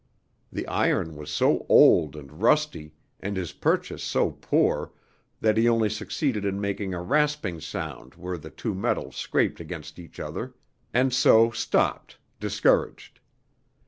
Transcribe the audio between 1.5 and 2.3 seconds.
old